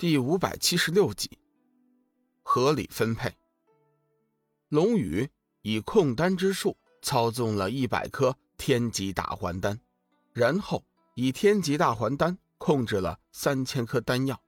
[0.00, 1.30] 第五百七十六集，
[2.42, 3.36] 合理分配。
[4.70, 5.28] 龙宇
[5.60, 9.78] 以控丹之术操纵了一百颗天级大还丹，
[10.32, 10.82] 然后
[11.16, 14.42] 以天级大还丹控制了三千颗丹药，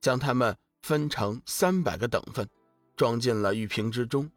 [0.00, 2.50] 将它们分成三百个等份，
[2.96, 4.28] 装进了玉瓶之中。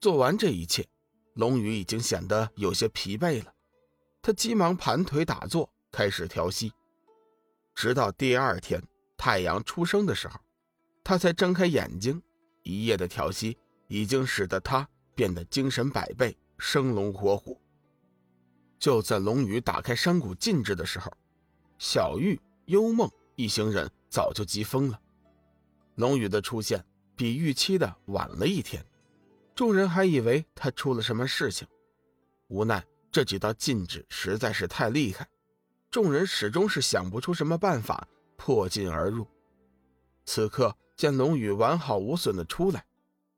[0.00, 0.88] 做完这一切，
[1.34, 3.54] 龙宇已经显得有些疲惫了，
[4.20, 6.72] 他急忙盘腿打坐，开始调息，
[7.76, 8.82] 直到第二天。
[9.18, 10.40] 太阳出生的时候，
[11.04, 12.22] 他才睁开眼睛。
[12.62, 17.60] 一夜的调息已经使得他变得精神百倍，生龙活虎。
[18.78, 21.10] 就在龙宇打开山谷禁制的时候，
[21.78, 25.00] 小玉、幽梦一行人早就急疯了。
[25.96, 26.84] 龙宇的出现
[27.16, 28.84] 比预期的晚了一天，
[29.54, 31.66] 众人还以为他出了什么事情。
[32.48, 35.26] 无奈这几道禁制实在是太厉害，
[35.90, 38.06] 众人始终是想不出什么办法。
[38.38, 39.26] 破禁而入，
[40.24, 42.86] 此刻见龙宇完好无损的出来，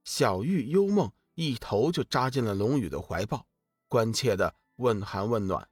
[0.05, 3.47] 小玉、幽梦一头就扎进了龙宇的怀抱，
[3.89, 5.69] 关切的问寒问暖。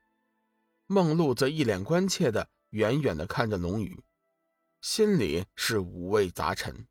[0.87, 4.03] 梦露则一脸关切的远远的看着龙宇，
[4.81, 6.89] 心里是五味杂陈。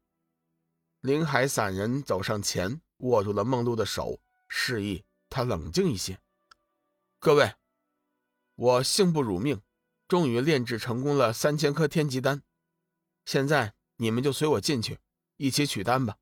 [1.01, 6.19] 林海散人走上前，握住了梦露的手，示意他冷静一些。
[7.19, 7.55] 各位，
[8.55, 9.59] 我幸不辱命。
[10.07, 12.41] 终于炼制成功了三千颗天级丹，
[13.25, 14.99] 现在你们就随我进去，
[15.35, 16.15] 一起取丹吧。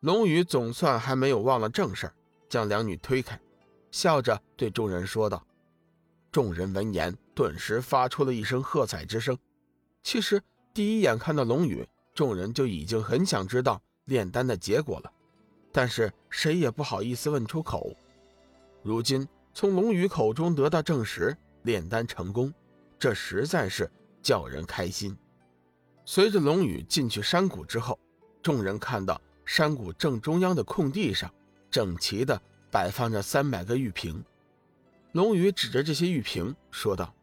[0.00, 2.10] 龙宇总算还没有忘了正事，
[2.48, 3.40] 将两女推开，
[3.92, 5.46] 笑着对众人说道。
[6.32, 9.38] 众人闻言，顿时发出了一声喝彩之声。
[10.02, 10.42] 其实
[10.74, 15.12] 第一眼看到龙宇，众人就已经很想知道炼丹的结果了，
[15.70, 17.94] 但是谁也不好意思问出口。
[18.82, 22.52] 如今从龙宇口中得到证实，炼丹成功。
[22.98, 23.90] 这实在是
[24.22, 25.16] 叫人开心。
[26.04, 27.98] 随着龙宇进去山谷之后，
[28.42, 31.32] 众人看到山谷正中央的空地上，
[31.70, 32.40] 整齐的
[32.70, 34.24] 摆放着三百个玉瓶。
[35.12, 37.14] 龙宇指着这些玉瓶说道：“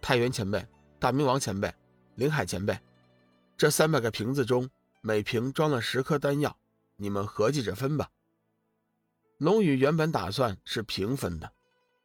[0.00, 0.66] 太原前辈、
[0.98, 1.72] 大明王前辈、
[2.16, 2.78] 林海前辈，
[3.56, 4.68] 这三百个瓶子中，
[5.00, 6.56] 每瓶装了十颗丹药，
[6.96, 8.10] 你们合计着分吧。”
[9.38, 11.52] 龙宇原本打算是平分的，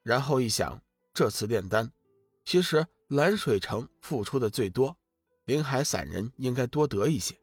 [0.02, 0.82] 然后一想，
[1.14, 1.92] 这次炼丹，
[2.48, 2.88] 其实。
[3.12, 4.94] 蓝水城付出的最多，
[5.46, 7.34] 林海散人应该多得一些。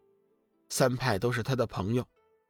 [0.69, 2.07] 三派都是他的朋友，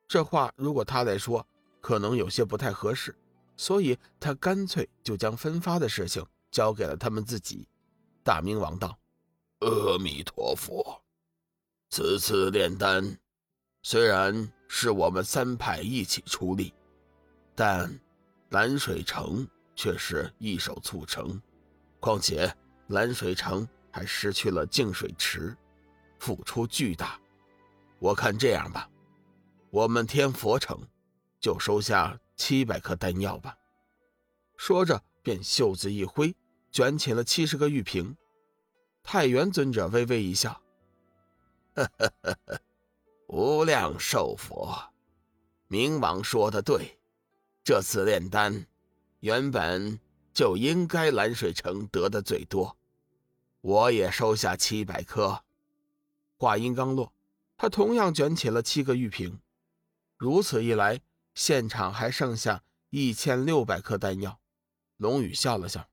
[0.08, 1.46] 这话如果他来说，
[1.80, 3.14] 可能有些不太合适，
[3.56, 7.68] 所以他干脆就将分发的事情交给了他们自己。
[8.24, 8.98] 大明王道
[9.62, 11.00] ：“阿弥陀佛，
[11.90, 13.16] 此次炼丹
[13.84, 16.74] 虽然是我们三派一起出力，
[17.54, 17.96] 但
[18.48, 21.40] 蓝水城却是一手促成，
[22.04, 22.54] 况且……”
[22.88, 25.56] 蓝水城还失去了净水池，
[26.18, 27.18] 付出巨大。
[27.98, 28.86] 我看这样吧，
[29.70, 30.78] 我们天佛城
[31.40, 33.56] 就收下七百颗丹药吧。
[34.58, 36.36] 说着，便袖子一挥，
[36.70, 38.14] 卷起了七十个玉瓶。
[39.02, 40.60] 太元尊者微微一笑
[41.74, 42.60] ：“呵呵呵呵，
[43.28, 44.92] 无量寿佛，
[45.68, 46.98] 明王说的对，
[47.64, 48.66] 这次炼丹
[49.20, 49.98] 原本……”
[50.34, 52.76] 就应该蓝水城得的最多，
[53.60, 55.44] 我也收下七百颗。
[56.36, 57.12] 话音刚落，
[57.56, 59.40] 他同样卷起了七个玉瓶。
[60.16, 61.00] 如此一来，
[61.34, 64.40] 现场还剩下一千六百颗丹药。
[64.96, 65.88] 龙宇笑了笑：“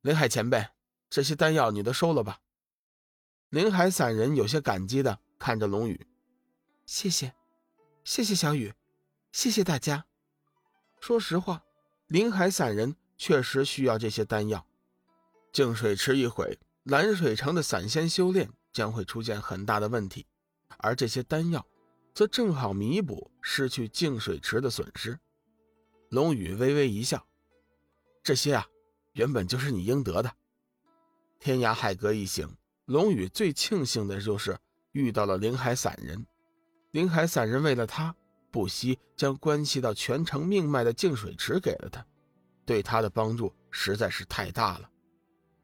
[0.00, 0.68] 林海前辈，
[1.10, 2.40] 这些丹药你都收了吧？”
[3.50, 6.06] 林海散人有些感激的看着龙宇
[6.86, 7.34] ：“谢谢，
[8.02, 8.72] 谢谢小雨，
[9.30, 10.06] 谢谢大家。”
[11.00, 11.62] 说实话，
[12.06, 12.96] 林海散人。
[13.16, 14.66] 确实需要这些丹药。
[15.52, 20.26] 净水池一毁，蓝水城的散仙修炼将会出现很大的问题，
[20.78, 21.66] 而这些丹药
[22.12, 25.18] 则正好弥补失去净水池的损失。
[26.10, 27.26] 龙宇微微一笑
[28.22, 28.66] ：“这些啊，
[29.12, 30.32] 原本就是你应得的。”
[31.40, 34.58] 天涯海阁一行，龙宇最庆幸的就是
[34.92, 36.26] 遇到了灵海散人。
[36.92, 38.14] 灵海散人为了他，
[38.50, 42.06] 不惜将关系到全城命脉的净水池给了他。
[42.66, 44.90] 对他的帮助实在是太大了，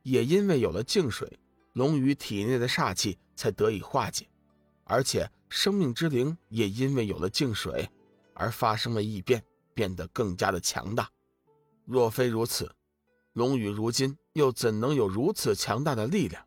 [0.02, 1.38] 也因为有了净水，
[1.72, 4.26] 龙宇体内的煞气才得以化解，
[4.84, 7.90] 而且生命之灵也因为有了净水
[8.34, 9.44] 而发生了异变，
[9.74, 11.10] 变得更加的强大。
[11.84, 12.72] 若非如此，
[13.32, 16.46] 龙宇如今又怎能有如此强大的力量？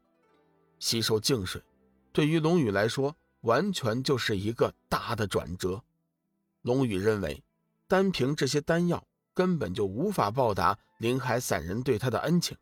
[0.80, 1.62] 吸收净水，
[2.14, 5.84] 对于龙宇来说，完全就是一个大的转折。
[6.62, 7.44] 龙宇认为，
[7.88, 9.06] 单凭这些丹药。
[9.36, 12.58] 根本就无法报答林海散人对他的恩情。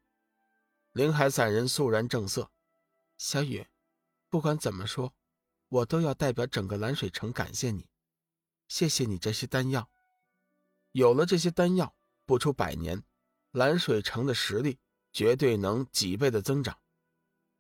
[0.92, 2.52] 林海散人肃然正色
[3.18, 3.66] ：“小雨，
[4.30, 5.14] 不管怎么说，
[5.70, 7.88] 我都要代表整个蓝水城感谢你。
[8.68, 9.88] 谢谢你这些丹药，
[10.92, 13.04] 有了这些丹药，不出百年，
[13.52, 14.80] 蓝水城的实力
[15.12, 16.80] 绝对能几倍的增长。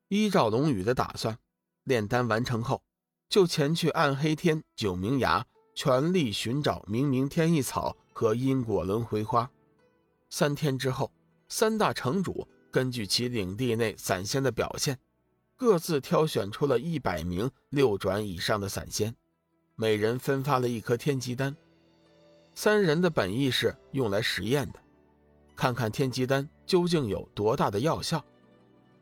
[0.07, 1.37] 依照龙宇的打算，
[1.83, 2.83] 炼丹完成后，
[3.29, 5.45] 就前去暗黑天九明崖，
[5.75, 9.49] 全力寻找明明天意草和因果轮回花。
[10.29, 11.11] 三天之后，
[11.49, 14.97] 三大城主根据其领地内散仙的表现，
[15.57, 19.15] 各自挑选出了一百名六转以上的散仙，
[19.75, 21.55] 每人分发了一颗天机丹。
[22.55, 24.79] 三人的本意是用来实验的，
[25.55, 28.23] 看看天机丹究竟有多大的药效。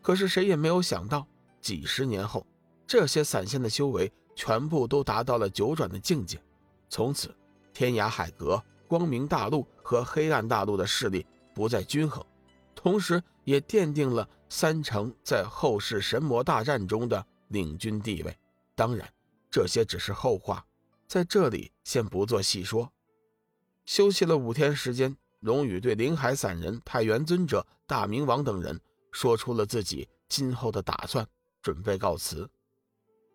[0.02, 1.28] 可是谁也没有想到，
[1.60, 2.46] 几十年后，
[2.88, 6.42] 这些散仙的修为全部都达到了九转的境界。
[6.90, 7.34] 从此，
[7.72, 8.62] 天涯海阁、
[8.92, 12.22] 光明大陆和黑暗大陆的势力不再均衡，
[12.76, 18.38] 同时也奠定了三城在后世神魔大战中的领军地位。
[18.76, 19.10] 当然，
[19.50, 20.66] 这些只是后话，
[21.08, 22.92] 在这里先不做细说。
[23.86, 28.78] 休息了五天时间，龙宇对灵海散人、太元尊者、大明王等人。
[29.14, 31.26] 说出了自己今后的打算，
[31.62, 32.50] 准备告辞。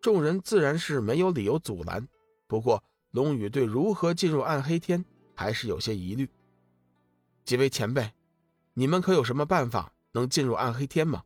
[0.03, 2.07] 众人自然是没有理由阻拦。
[2.47, 5.03] 不过，龙宇对如何进入暗黑天
[5.37, 6.29] 还是有些疑虑。
[7.45, 8.13] 几位前辈，
[8.75, 11.23] 你们可有什么办法能进入暗黑天吗？